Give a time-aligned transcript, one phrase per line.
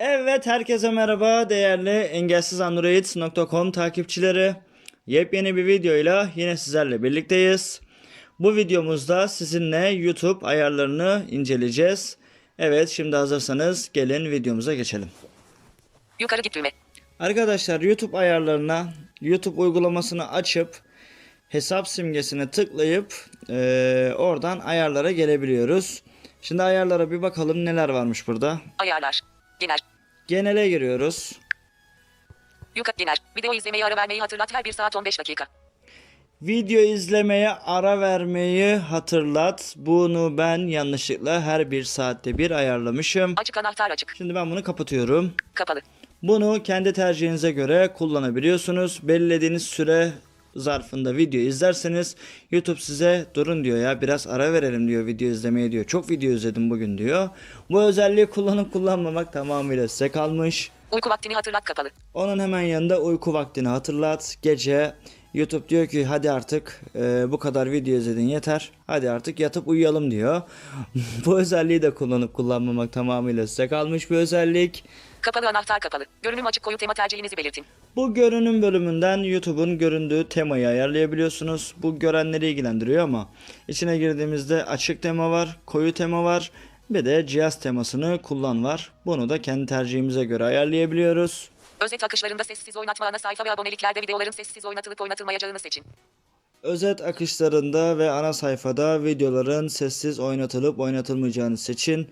[0.00, 4.54] Evet herkese merhaba değerli engelsizandroid.com takipçileri.
[5.06, 7.80] Yepyeni bir videoyla yine sizlerle birlikteyiz.
[8.38, 12.16] Bu videomuzda sizinle YouTube ayarlarını inceleyeceğiz.
[12.58, 15.08] Evet şimdi hazırsanız gelin videomuza geçelim.
[16.20, 16.70] Yukarı git düğme.
[17.20, 20.76] Arkadaşlar YouTube ayarlarına YouTube uygulamasını açıp
[21.48, 23.14] hesap simgesine tıklayıp
[23.48, 26.02] eee, oradan ayarlara gelebiliyoruz.
[26.42, 28.60] Şimdi ayarlara bir bakalım neler varmış burada.
[28.78, 29.35] Ayarlar.
[29.58, 29.78] Genel.
[30.26, 31.32] Genele giriyoruz.
[32.76, 33.16] Yukarı genel.
[33.36, 35.46] Video izlemeyi ara vermeyi hatırlat her 1 saat 15 dakika.
[36.42, 39.74] Video izlemeye ara vermeyi hatırlat.
[39.76, 43.34] Bunu ben yanlışlıkla her bir saatte bir ayarlamışım.
[43.36, 44.14] Açık anahtar açık.
[44.18, 45.32] Şimdi ben bunu kapatıyorum.
[45.54, 45.80] Kapalı.
[46.22, 49.00] Bunu kendi tercihinize göre kullanabiliyorsunuz.
[49.02, 50.12] Belirlediğiniz süre
[50.56, 52.16] zarfında video izlerseniz
[52.50, 55.84] YouTube size durun diyor ya biraz ara verelim diyor video izlemeye diyor.
[55.84, 57.28] Çok video izledim bugün diyor.
[57.70, 60.70] Bu özelliği kullanıp kullanmamak tamamıyla size kalmış.
[60.92, 61.90] Uyku vaktini hatırlat kapalı.
[62.14, 64.36] Onun hemen yanında uyku vaktini hatırlat.
[64.42, 64.94] Gece
[65.36, 68.70] YouTube diyor ki hadi artık e, bu kadar video izledin yeter.
[68.86, 70.42] Hadi artık yatıp uyuyalım diyor.
[71.26, 74.84] bu özelliği de kullanıp kullanmamak tamamıyla size kalmış bir özellik.
[75.20, 76.04] Kapalı anahtar kapalı.
[76.22, 77.64] Görünüm açık koyu tema tercihinizi belirtin.
[77.96, 81.74] Bu görünüm bölümünden YouTube'un göründüğü temayı ayarlayabiliyorsunuz.
[81.82, 83.28] Bu görenleri ilgilendiriyor ama
[83.68, 86.50] içine girdiğimizde açık tema var, koyu tema var.
[86.90, 88.92] Bir de cihaz temasını kullan var.
[89.06, 91.50] Bunu da kendi tercihimize göre ayarlayabiliyoruz.
[91.80, 95.84] Özet akışlarında sessiz oynatma ana sayfa ve aboneliklerde videoların sessiz oynatılıp oynatılmayacağını seçin.
[96.62, 102.08] Özet akışlarında ve ana sayfada videoların sessiz oynatılıp oynatılmayacağını seçin.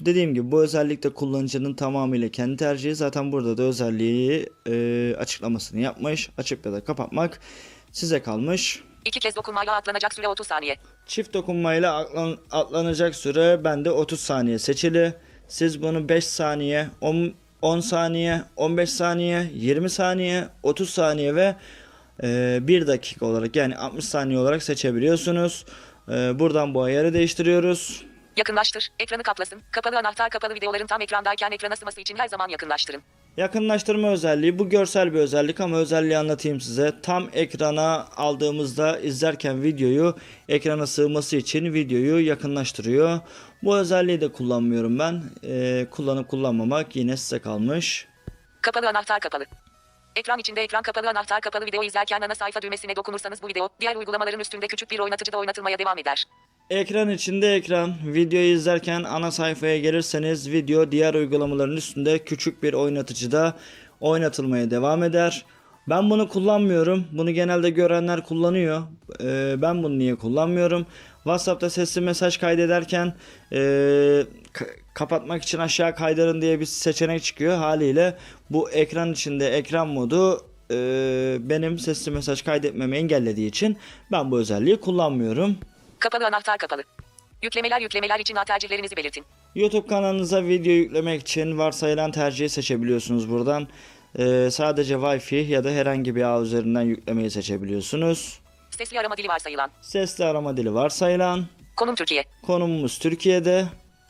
[0.00, 2.94] Dediğim gibi bu özellik de kullanıcının tamamıyla kendi tercihi.
[2.94, 6.30] Zaten burada da özelliği e, açıklamasını yapmış.
[6.38, 7.40] Açıp ya da kapatmak
[7.92, 8.82] size kalmış.
[9.04, 10.76] İki kez dokunmayla atlanacak süre 30 saniye.
[11.06, 15.14] Çift dokunmayla atlan- atlanacak süre bende 30 saniye seçili.
[15.48, 21.54] Siz bunu 5 saniye, 10, 10 saniye, 15 saniye, 20 saniye, 30 saniye ve
[22.22, 25.64] 1 dakika olarak yani 60 saniye olarak seçebiliyorsunuz.
[26.08, 28.04] E, buradan bu ayarı değiştiriyoruz.
[28.36, 28.88] Yakınlaştır.
[28.98, 29.62] Ekranı kaplasın.
[29.70, 33.02] Kapalı anahtar kapalı videoların tam ekrandayken ekrana sığması için her zaman yakınlaştırın.
[33.40, 36.92] Yakınlaştırma özelliği bu görsel bir özellik ama özelliği anlatayım size.
[37.02, 40.16] Tam ekrana aldığımızda izlerken videoyu
[40.48, 43.20] ekrana sığması için videoyu yakınlaştırıyor.
[43.62, 45.22] Bu özelliği de kullanmıyorum ben.
[45.44, 48.06] Ee, kullanıp kullanmamak yine size kalmış.
[48.62, 49.44] Kapalı anahtar kapalı.
[50.16, 53.96] Ekran içinde ekran kapalı anahtar kapalı video izlerken ana sayfa düğmesine dokunursanız bu video diğer
[53.96, 56.24] uygulamaların üstünde küçük bir oynatıcıda oynatılmaya devam eder.
[56.70, 57.94] Ekran içinde ekran.
[58.06, 63.56] Videoyu izlerken ana sayfaya gelirseniz video diğer uygulamaların üstünde küçük bir oynatıcıda
[64.00, 65.44] oynatılmaya devam eder.
[65.88, 67.04] Ben bunu kullanmıyorum.
[67.12, 68.82] Bunu genelde görenler kullanıyor.
[69.22, 70.86] Ee, ben bunu niye kullanmıyorum?
[71.14, 73.14] WhatsApp'ta sesli mesaj kaydederken
[73.52, 73.56] ee,
[74.54, 77.56] ka- kapatmak için aşağı kaydırın diye bir seçenek çıkıyor.
[77.56, 78.16] Haliyle
[78.50, 80.40] bu ekran içinde ekran modu
[80.72, 83.76] ee, benim sesli mesaj kaydetmemi engellediği için
[84.12, 85.56] ben bu özelliği kullanmıyorum.
[86.00, 86.82] Kapalı anahtar kapalı.
[87.42, 89.24] Yüklemeler yüklemeler için tercihlerinizi belirtin.
[89.54, 93.68] YouTube kanalınıza video yüklemek için varsayılan tercihi seçebiliyorsunuz buradan.
[94.18, 98.40] Ee, sadece Wi-Fi ya da herhangi bir ağ üzerinden yüklemeyi seçebiliyorsunuz.
[98.70, 99.70] Sesli arama dili varsayılan.
[99.80, 101.46] Sesli arama dili varsayılan.
[101.76, 102.24] Konum Türkiye.
[102.46, 103.64] Konumumuz Türkiye'de.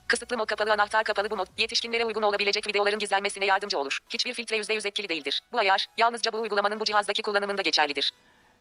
[0.06, 3.98] Kısıtlı mod kapalı anahtar kapalı bu mod yetişkinlere uygun olabilecek videoların gizlenmesine yardımcı olur.
[4.08, 5.40] Hiçbir filtre %100 etkili değildir.
[5.52, 8.12] Bu ayar yalnızca bu uygulamanın bu cihazdaki kullanımında geçerlidir.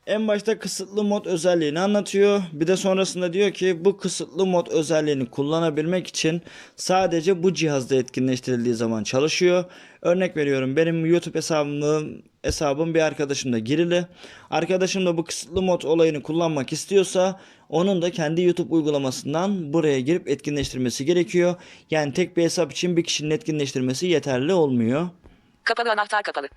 [0.07, 2.41] En başta kısıtlı mod özelliğini anlatıyor.
[2.53, 6.41] Bir de sonrasında diyor ki bu kısıtlı mod özelliğini kullanabilmek için
[6.75, 9.65] sadece bu cihazda etkinleştirildiği zaman çalışıyor.
[10.01, 14.05] Örnek veriyorum benim YouTube hesabım, hesabım bir arkadaşımda girili.
[14.49, 17.39] Arkadaşım da bu kısıtlı mod olayını kullanmak istiyorsa
[17.69, 21.55] onun da kendi YouTube uygulamasından buraya girip etkinleştirmesi gerekiyor.
[21.91, 25.09] Yani tek bir hesap için bir kişinin etkinleştirmesi yeterli olmuyor.
[25.63, 26.47] Kapalı anahtar kapalı.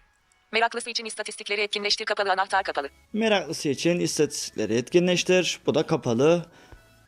[0.53, 2.89] Meraklısı için istatistikleri etkinleştir kapalı anahtar kapalı.
[3.13, 5.61] Meraklısı için istatistikleri etkinleştir.
[5.67, 6.47] Bu da kapalı.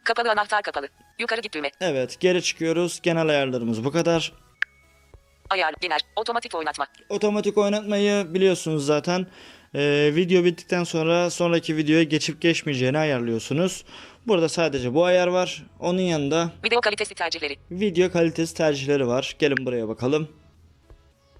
[0.04, 0.88] Kapalı anahtar kapalı.
[1.18, 1.70] Yukarı git düğme.
[1.80, 3.00] Evet geri çıkıyoruz.
[3.02, 4.32] Genel ayarlarımız bu kadar.
[5.50, 5.98] Ayar genel.
[6.16, 6.86] Otomatik oynatma.
[7.08, 9.26] Otomatik oynatmayı biliyorsunuz zaten.
[9.74, 13.84] Ee, video bittikten sonra sonraki videoya geçip geçmeyeceğini ayarlıyorsunuz.
[14.26, 15.62] Burada sadece bu ayar var.
[15.80, 17.56] Onun yanında Video kalitesi tercihleri.
[17.70, 19.36] video kalitesi tercihleri var.
[19.38, 20.28] Gelin buraya bakalım.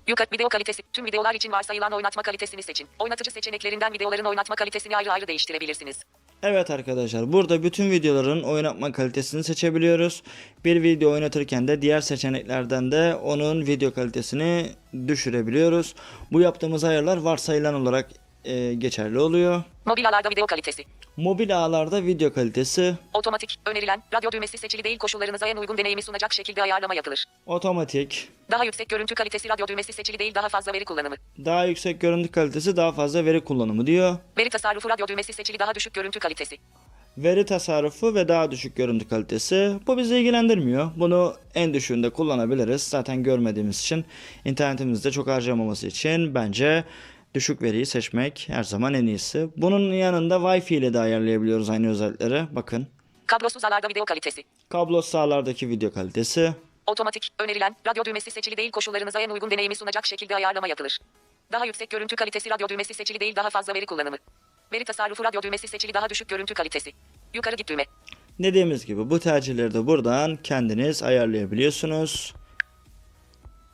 [0.09, 0.83] Yukarı video kalitesi.
[0.93, 2.89] Tüm videolar için varsayılan oynatma kalitesini seçin.
[2.99, 6.01] Oynatıcı seçeneklerinden videoların oynatma kalitesini ayrı ayrı değiştirebilirsiniz.
[6.43, 10.23] Evet arkadaşlar burada bütün videoların oynatma kalitesini seçebiliyoruz.
[10.65, 14.71] Bir video oynatırken de diğer seçeneklerden de onun video kalitesini
[15.09, 15.95] düşürebiliyoruz.
[16.33, 18.11] Bu yaptığımız ayarlar varsayılan olarak
[18.45, 19.63] e, geçerli oluyor.
[19.85, 20.85] Mobil alarda video kalitesi.
[21.17, 26.33] Mobil ağlarda video kalitesi Otomatik, önerilen, radyo düğmesi seçili değil koşullarınıza en uygun deneyimi sunacak
[26.33, 27.25] şekilde ayarlama yapılır.
[27.47, 31.15] otomatik, Daha yüksek görüntü kalitesi radyo düğmesi seçili değil daha fazla veri kullanımı.
[31.45, 34.17] daha yüksek görüntü kalitesi daha fazla veri kullanımı diyor.
[34.39, 36.57] Veri tasarrufu radyo düğmesi seçili daha düşük görüntü kalitesi.
[37.19, 39.75] Veri tasarrufu ve daha düşük görüntü kalitesi.
[39.87, 40.91] Bu bizi ilgilendirmiyor.
[40.97, 42.83] Bunu en düşüğünde kullanabiliriz.
[42.83, 44.05] Zaten görmediğimiz için
[44.45, 46.85] internetimizde çok harcamaması için bence
[47.35, 49.49] düşük veriyi seçmek her zaman en iyisi.
[49.57, 52.47] Bunun yanında Wi-Fi ile de ayarlayabiliyoruz aynı özellikleri.
[52.51, 52.87] Bakın.
[53.27, 54.43] Kablosuz alarda video kalitesi.
[54.69, 56.55] Kablosuz ağlardaki video kalitesi.
[56.87, 60.99] Otomatik, önerilen, radyo düğmesi seçili değil koşullarınıza en uygun deneyimi sunacak şekilde ayarlama yapılır.
[61.53, 64.17] Daha yüksek görüntü kalitesi radyo düğmesi seçili değil daha fazla veri kullanımı.
[64.73, 66.93] Veri tasarrufu radyo düğmesi seçili daha düşük görüntü kalitesi.
[67.35, 67.85] Yukarı git düğme.
[68.39, 72.35] Dediğimiz gibi bu tercihleri de buradan kendiniz ayarlayabiliyorsunuz.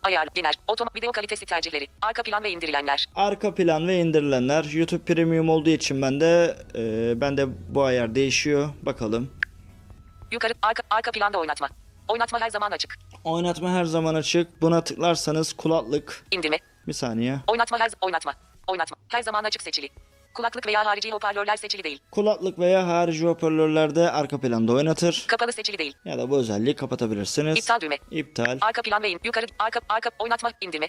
[0.02, 3.06] Ayar, genel, otomatik video kalitesi tercihleri, arka plan ve indirilenler.
[3.14, 8.14] Arka plan ve indirilenler YouTube Premium olduğu için ben de e, ben de bu ayar
[8.14, 8.68] değişiyor.
[8.82, 9.30] Bakalım.
[10.32, 11.68] Yukarı, arka, arka planda oynatma.
[12.08, 12.98] Oynatma her zaman açık.
[13.24, 14.62] Oynatma her zaman açık.
[14.62, 16.24] Buna tıklarsanız kulaklık.
[16.30, 16.58] İndirme.
[16.86, 17.40] Bir saniye.
[17.46, 18.34] Oynatma her oynatma.
[18.66, 18.96] Oynatma.
[19.08, 19.88] Her zaman açık seçili.
[20.34, 22.00] Kulaklık veya harici hoparlörler seçili değil.
[22.10, 25.24] Kulaklık veya harici hoparlörlerde arka planda oynatır.
[25.28, 25.94] Kapalı seçili değil.
[26.04, 27.58] Ya da bu özelliği kapatabilirsiniz.
[27.58, 27.98] İptal düğme.
[28.10, 28.58] İptal.
[28.60, 29.20] Arka plan ve in.
[29.24, 30.88] Yukarı, arka, arka, oynatma, indirme.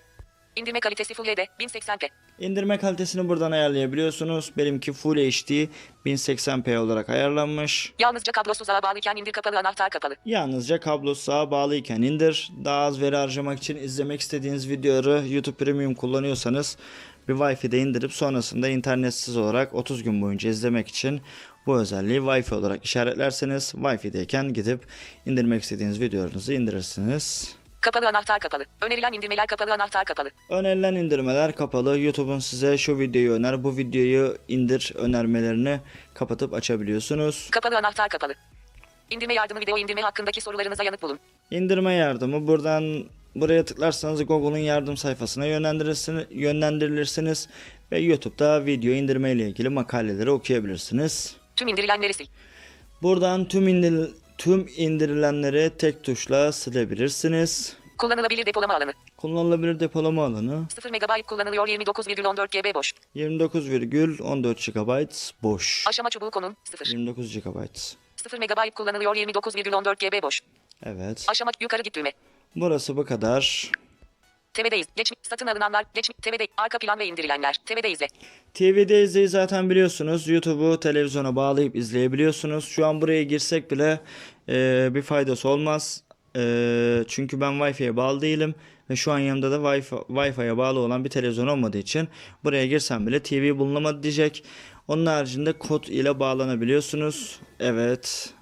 [0.55, 2.09] İndirme kalitesi Full HD, 1080p.
[2.39, 4.51] İndirme kalitesini buradan ayarlayabiliyorsunuz.
[4.57, 5.67] Benimki Full HD
[6.05, 7.93] 1080p olarak ayarlanmış.
[7.99, 10.15] Yalnızca kablosuz ağa bağlıyken indir kapalı anahtar kapalı.
[10.25, 12.51] Yalnızca kablosu sağa bağlıyken indir.
[12.65, 16.77] Daha az veri harcamak için izlemek istediğiniz videoları YouTube Premium kullanıyorsanız
[17.27, 21.21] bir Wi-Fi'de indirip sonrasında internetsiz olarak 30 gün boyunca izlemek için
[21.65, 24.81] bu özelliği Wi-Fi olarak işaretlerseniz Wi-Fi'deyken gidip
[25.25, 27.56] indirmek istediğiniz videolarınızı indirirsiniz.
[27.81, 28.65] Kapalı anahtar kapalı.
[28.81, 30.29] Önerilen indirmeler kapalı anahtar kapalı.
[30.50, 32.00] Önerilen indirmeler kapalı.
[32.00, 35.79] YouTube'un size şu videoyu öner, bu videoyu indir önermelerini
[36.13, 37.50] kapatıp açabiliyorsunuz.
[37.51, 38.33] Kapalı anahtar kapalı.
[39.09, 41.19] İndirme yardımı video indirme hakkındaki sorularınıza yanıt bulun.
[41.51, 47.47] İndirme yardımı buradan buraya tıklarsanız Google'un yardım sayfasına yönlendirirsiniz, yönlendirilirsiniz
[47.91, 51.35] ve YouTube'da video indirme ile ilgili makaleleri okuyabilirsiniz.
[51.55, 52.27] Tüm indirilenleri sil.
[53.01, 57.75] Buradan tüm indir tüm indirilenleri tek tuşla silebilirsiniz.
[57.97, 58.93] Kullanılabilir depolama alanı.
[59.17, 62.93] Kullanılabilir depolama alanı 0 MB kullanılıyor 29,14 GB boş.
[63.15, 65.11] 29,14 GB
[65.43, 65.85] boş.
[65.87, 66.85] Aşama çubuğu konum 0.
[66.85, 67.57] 29 GB.
[68.15, 70.41] 0 MB kullanılıyor 29,14 GB boş.
[70.83, 71.25] Evet.
[71.29, 72.11] Aşama yukarı git düğme.
[72.56, 73.71] Burası bu kadar.
[74.53, 74.88] TV'deyiz.
[74.95, 75.86] Geçmiş satın alınanlar.
[75.94, 77.56] Geçmiş TV'de arka plan ve indirilenler.
[77.65, 78.07] TV'de izle.
[78.53, 80.27] TV'de izleyi zaten biliyorsunuz.
[80.27, 82.65] YouTube'u televizyona bağlayıp izleyebiliyorsunuz.
[82.65, 84.00] Şu an buraya girsek bile
[84.50, 86.03] e, bir faydası olmaz.
[86.36, 88.56] E, çünkü ben Wi-Fi'ye bağlı değilim.
[88.89, 92.07] Ve şu an yanımda da Wi-Fi, Wi-Fi'ye bağlı olan bir televizyon olmadığı için
[92.44, 94.44] buraya girsem bile TV bulunamadı diyecek.
[94.88, 97.39] Onun haricinde kod ile bağlanabiliyorsunuz.
[97.59, 98.33] Evet.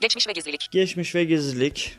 [0.00, 0.68] Geçmiş ve gizlilik.
[0.70, 1.98] Geçmiş ve gizlilik.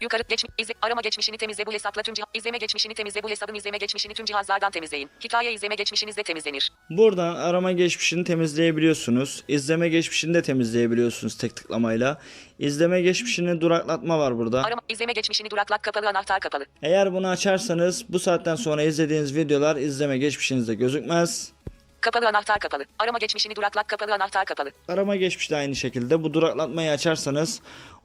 [0.00, 3.54] Yukarı geçmiş izle arama geçmişini temizle bu hesapla tüm cihaz izleme geçmişini temizle bu hesabın
[3.54, 5.10] izleme geçmişini tüm cihazlardan temizleyin.
[5.24, 6.72] Hikaye izleme geçmişiniz de temizlenir.
[6.90, 9.44] Buradan arama geçmişini temizleyebiliyorsunuz.
[9.48, 12.20] İzleme geçmişini de temizleyebiliyorsunuz tek tıklamayla.
[12.58, 14.64] İzleme geçmişini duraklatma var burada.
[14.64, 16.64] Arama izleme geçmişini duraklat kapalı anahtar kapalı.
[16.82, 21.52] Eğer bunu açarsanız bu saatten sonra izlediğiniz videolar izleme geçmişinizde gözükmez.
[22.00, 22.84] Kapalı anahtar kapalı.
[22.98, 24.70] Arama geçmişini duraklat kapalı anahtar kapalı.
[24.88, 26.22] Arama geçmiş de aynı şekilde.
[26.22, 27.60] Bu duraklatmayı açarsanız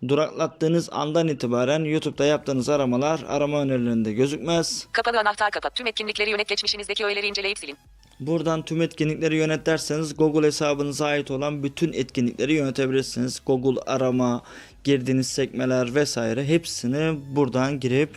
[0.07, 4.87] duraklattığınız andan itibaren YouTube'da yaptığınız aramalar arama önerilerinde gözükmez.
[4.91, 5.75] Kapalı anahtar kapat.
[5.75, 7.77] Tüm etkinlikleri yönet geçmişinizdeki öğeleri inceleyip silin.
[8.19, 13.41] Buradan tüm etkinlikleri yönet derseniz Google hesabınıza ait olan bütün etkinlikleri yönetebilirsiniz.
[13.45, 14.43] Google arama,
[14.83, 18.09] girdiğiniz sekmeler vesaire hepsini buradan girip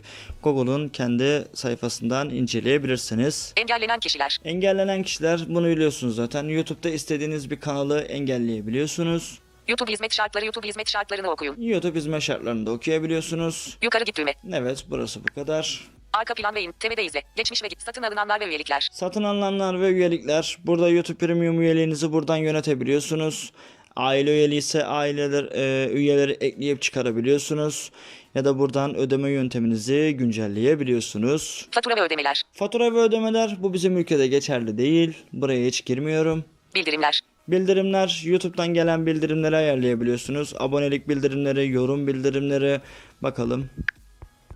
[0.42, 3.52] Google'un kendi sayfasından inceleyebilirsiniz.
[3.56, 4.38] Engellenen kişiler.
[4.44, 6.44] Engellenen kişiler bunu biliyorsunuz zaten.
[6.44, 9.38] YouTube'da istediğiniz bir kanalı engelleyebiliyorsunuz.
[9.68, 11.56] YouTube hizmet şartları YouTube hizmet şartlarını okuyun.
[11.60, 13.78] YouTube hizmet şartlarını da okuyabiliyorsunuz.
[13.82, 14.34] Yukarı git düğme.
[14.52, 15.88] Evet burası bu kadar.
[16.18, 16.72] Arka plan ve in.
[16.72, 17.22] TV'de izle.
[17.36, 17.82] Geçmiş ve git.
[17.82, 18.88] Satın alınanlar ve üyelikler.
[18.92, 20.58] Satın alınanlar ve üyelikler.
[20.64, 23.52] Burada YouTube Premium üyeliğinizi buradan yönetebiliyorsunuz.
[23.96, 27.90] Aile üyeliği ise aileler e, üyeleri ekleyip çıkarabiliyorsunuz.
[28.34, 31.68] Ya da buradan ödeme yönteminizi güncelleyebiliyorsunuz.
[31.70, 32.42] Fatura ve ödemeler.
[32.52, 35.16] Fatura ve ödemeler bu bizim ülkede geçerli değil.
[35.32, 36.44] Buraya hiç girmiyorum.
[36.74, 37.20] Bildirimler.
[37.48, 40.54] Bildirimler YouTube'dan gelen bildirimleri ayarlayabiliyorsunuz.
[40.58, 42.80] Abonelik bildirimleri, yorum bildirimleri
[43.22, 43.70] bakalım.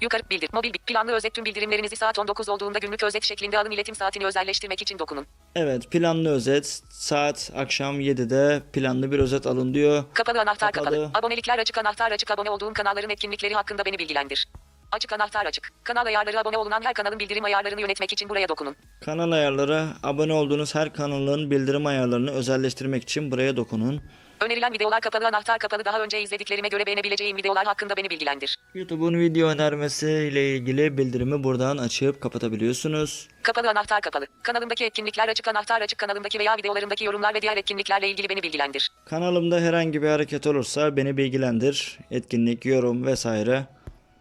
[0.03, 0.49] Yukarı bildir.
[0.53, 0.87] Mobil bit.
[0.87, 4.99] Planlı özet tüm bildirimlerinizi saat 19 olduğunda günlük özet şeklinde alın iletim saatini özelleştirmek için
[4.99, 5.27] dokunun.
[5.57, 10.05] Evet planlı özet saat akşam 7'de planlı bir özet alın diyor.
[10.15, 10.97] Kapalı anahtar kapalı.
[10.97, 11.11] Kapalı.
[11.15, 14.49] Abonelikler açık anahtar açık abone olduğun kanalların etkinlikleri hakkında beni bilgilendir.
[14.93, 15.71] Açık anahtar açık.
[15.85, 18.77] Kanal ayarları abone olunan her kanalın bildirim ayarlarını yönetmek için buraya dokunun.
[19.05, 24.03] Kanal ayarları, abone olduğunuz her kanalın bildirim ayarlarını özelleştirmek için buraya dokunun.
[24.43, 28.57] Önerilen videolar kapalı anahtar kapalı daha önce izlediklerime göre beğenebileceğim videolar hakkında beni bilgilendir.
[28.75, 33.29] YouTube'un video önermesi ile ilgili bildirimi buradan açıp kapatabiliyorsunuz.
[33.43, 34.27] Kapalı anahtar kapalı.
[34.43, 38.89] Kanalımdaki etkinlikler açık anahtar açık kanalımdaki veya videolarımdaki yorumlar ve diğer etkinliklerle ilgili beni bilgilendir.
[39.05, 41.99] Kanalımda herhangi bir hareket olursa beni bilgilendir.
[42.11, 43.67] Etkinlik, yorum vesaire.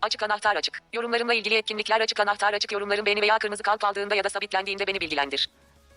[0.02, 0.80] Açık anahtar açık.
[0.94, 4.88] Yorumlarımla ilgili etkinlikler açık anahtar açık yorumlarım beğeni veya kırmızı kalp aldığında ya da sabitlendiğinde
[4.88, 5.50] beni bilgilendir.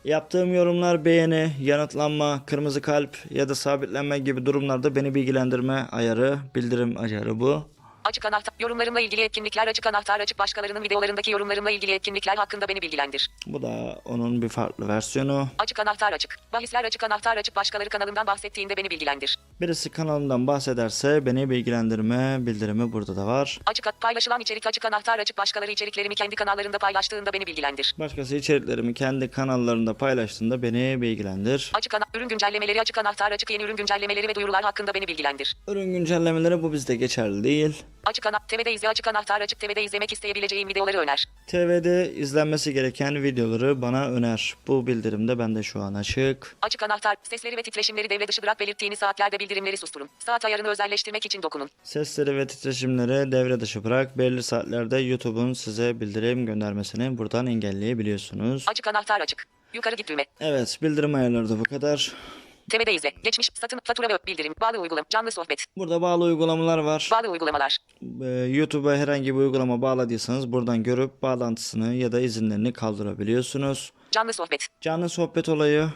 [0.04, 6.98] Yaptığım yorumlar beğeni, yanıtlanma, kırmızı kalp ya da sabitlenme gibi durumlarda beni bilgilendirme ayarı, bildirim
[6.98, 7.73] ayarı bu.
[8.04, 8.54] Açık anahtar.
[8.60, 13.30] Yorumlarımla ilgili etkinlikler açık anahtar açık başkalarının videolarındaki yorumlarımla ilgili etkinlikler hakkında beni bilgilendir.
[13.46, 15.48] Bu da onun bir farklı versiyonu.
[15.58, 16.36] Açık anahtar açık.
[16.52, 19.38] Bahisler açık anahtar açık başkaları kanalımdan bahsettiğinde beni bilgilendir.
[19.60, 23.60] Birisi kanalımdan bahsederse beni bilgilendirme bildirimi burada da var.
[23.66, 27.94] Açık at- paylaşılan içerik açık anahtar açık başkaları içeriklerimi kendi kanallarında paylaştığında beni bilgilendir.
[27.98, 31.70] Başkası içeriklerimi kendi kanallarında paylaştığında beni bilgilendir.
[31.74, 35.56] Açık ana ürün güncellemeleri açık anahtar açık yeni ürün güncellemeleri ve duyurular hakkında beni bilgilendir.
[35.68, 37.82] Ürün güncellemeleri bu bizde geçerli değil.
[38.06, 41.24] Açık ana TV'de izle açık anahtar açık TV'de izlemek isteyebileceğim videoları öner.
[41.46, 44.54] TV'de izlenmesi gereken videoları bana öner.
[44.66, 46.56] Bu bildirim de bende şu an açık.
[46.62, 50.08] Açık anahtar sesleri ve titreşimleri devre dışı bırak belirttiğiniz saatlerde bildirimleri susturun.
[50.18, 51.70] Saat ayarını özelleştirmek için dokunun.
[51.82, 54.18] Sesleri ve titreşimleri devre dışı bırak.
[54.18, 58.64] Belirli saatlerde YouTube'un size bildirim göndermesini buradan engelleyebiliyorsunuz.
[58.68, 59.46] Açık anahtar açık.
[59.74, 60.24] Yukarı git düğme.
[60.40, 62.12] Evet bildirim ayarları da bu kadar.
[62.70, 63.12] TV'de izle.
[63.24, 67.08] Geçmiş, satın, fatura ve bildirim, bağlı uygulama, canlı sohbet, Burada bağlı uygulamalar var.
[67.12, 67.78] bağlı uygulamalar,
[68.22, 73.92] Ee, YouTube'a herhangi bir uygulama bağladıysanız buradan görüp bağlantısını ya da izinlerini kaldırabiliyorsunuz.
[74.10, 74.66] canlı sohbet.
[74.80, 75.88] Canlı sohbet olayı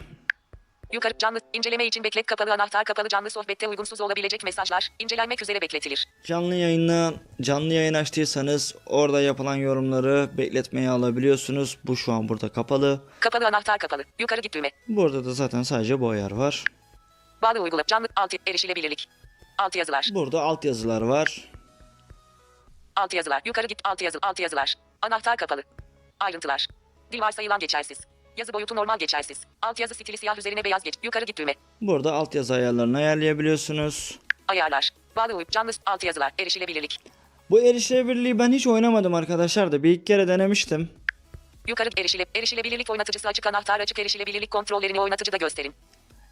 [0.93, 5.61] Yukarı canlı inceleme için beklet kapalı anahtar kapalı canlı sohbette uygunsuz olabilecek mesajlar incelenmek üzere
[5.61, 6.07] bekletilir.
[6.23, 11.77] Canlı yayına canlı yayın açtıysanız orada yapılan yorumları bekletmeye alabiliyorsunuz.
[11.83, 13.01] Bu şu an burada kapalı.
[13.19, 14.03] Kapalı anahtar kapalı.
[14.19, 14.71] Yukarı git düğme.
[14.87, 16.63] Burada da zaten sadece bu ayar var.
[17.41, 19.07] Bağlı uygulama canlı alt erişilebilirlik.
[19.57, 20.09] Alt yazılar.
[20.13, 21.51] Burada altyazılar var.
[22.95, 23.41] Alt yazılar.
[23.45, 24.75] Yukarı git alt yazı alt yazılar.
[25.01, 25.63] Anahtar kapalı.
[26.19, 26.67] Ayrıntılar.
[27.11, 27.99] Dil varsayılan geçersiz.
[28.39, 29.41] Yazı boyutu normal geçersiz.
[29.61, 30.93] Alt yazı stili siyah üzerine beyaz geç.
[31.03, 31.53] Yukarı git düğme.
[31.81, 34.19] Burada altyazı ayarlarını ayarlayabiliyorsunuz.
[34.47, 34.89] Ayarlar.
[35.15, 36.31] Bağlı uy canlı alt yazılar.
[36.39, 36.99] Erişilebilirlik.
[37.49, 40.89] Bu erişilebilirliği ben hiç oynamadım arkadaşlar da bir iki kere denemiştim.
[41.67, 45.73] Yukarı erişile erişilebilirlik oynatıcısı açık anahtar açık erişilebilirlik kontrollerini oynatıcıda gösterin.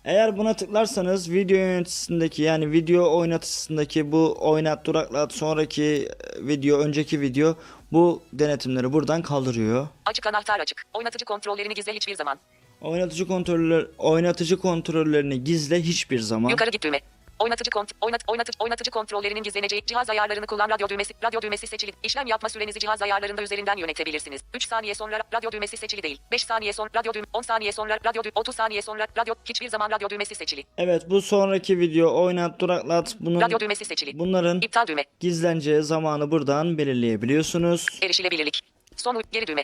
[0.05, 7.21] Eğer buna tıklarsanız video yöneticisindeki yani video oynatıcısındaki bu oynat duraklat sonraki e, video önceki
[7.21, 7.55] video
[7.91, 9.87] bu denetimleri buradan kaldırıyor.
[10.05, 10.83] Açık anahtar açık.
[10.93, 12.39] Oynatıcı kontrollerini gizle hiçbir zaman.
[12.81, 16.49] Oynatıcı kontroller oynatıcı kontrollerini gizle hiçbir zaman.
[16.49, 16.99] Yukarı git düğme.
[17.39, 21.91] Oynatıcı kont oynat oynatıcı oynatıcı kontrollerinin gizleneceği cihaz ayarlarını kullan radyo düğmesi radyo düğmesi seçili.
[22.03, 24.41] İşlem yapma sürenizi cihaz ayarlarında üzerinden yönetebilirsiniz.
[24.55, 26.21] 3 saniye sonra radyo düğmesi seçili değil.
[26.31, 29.67] 5 saniye sonra radyo düğme 10 saniye sonra radyo düğme 30 saniye sonra radyo hiçbir
[29.69, 30.63] zaman radyo düğmesi seçili.
[30.77, 34.19] Evet bu sonraki video oynat duraklat bunun Radyo düğmesi seçili.
[34.19, 35.03] bunların İptal düğme.
[35.19, 37.85] gizleneceği zamanı buradan belirleyebiliyorsunuz.
[38.01, 38.61] Erişilebilirlik.
[38.95, 39.63] Son geri düğme.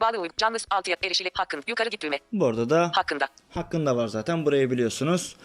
[0.00, 2.18] Bağlı uy canlı alt yap erişile hakkın yukarı git düğme.
[2.32, 3.28] Burada da Hakkında.
[3.50, 5.36] hakkında var zaten burayı biliyorsunuz.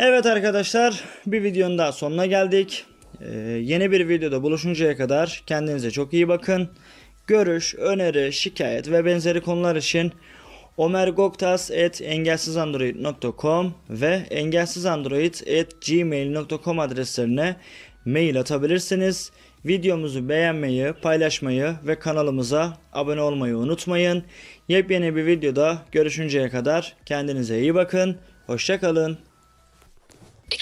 [0.00, 2.84] Evet arkadaşlar bir videonun daha sonuna geldik.
[3.20, 6.68] Ee, yeni bir videoda buluşuncaya kadar kendinize çok iyi bakın.
[7.26, 10.12] Görüş, öneri, şikayet ve benzeri konular için
[10.76, 17.56] omergoktas.engelsizandroid.com ve engelsizandroid.gmail.com adreslerine
[18.04, 19.32] mail atabilirsiniz.
[19.64, 24.24] Videomuzu beğenmeyi, paylaşmayı ve kanalımıza abone olmayı unutmayın.
[24.68, 28.16] Yepyeni bir videoda görüşünceye kadar kendinize iyi bakın.
[28.46, 29.27] Hoşçakalın.